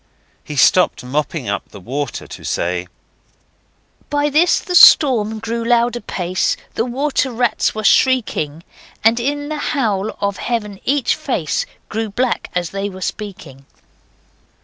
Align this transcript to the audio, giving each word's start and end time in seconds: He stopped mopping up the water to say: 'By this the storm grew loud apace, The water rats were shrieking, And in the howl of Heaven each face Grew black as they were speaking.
He 0.43 0.55
stopped 0.55 1.03
mopping 1.03 1.47
up 1.47 1.69
the 1.69 1.79
water 1.79 2.25
to 2.25 2.43
say: 2.43 2.87
'By 4.09 4.31
this 4.31 4.57
the 4.59 4.73
storm 4.73 5.37
grew 5.37 5.63
loud 5.63 5.95
apace, 5.95 6.57
The 6.73 6.85
water 6.85 7.31
rats 7.31 7.75
were 7.75 7.83
shrieking, 7.83 8.63
And 9.03 9.19
in 9.19 9.49
the 9.49 9.57
howl 9.59 10.17
of 10.19 10.37
Heaven 10.37 10.79
each 10.85 11.13
face 11.15 11.67
Grew 11.87 12.09
black 12.09 12.49
as 12.55 12.71
they 12.71 12.89
were 12.89 13.01
speaking. 13.01 13.67